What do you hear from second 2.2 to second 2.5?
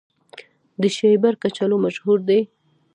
دي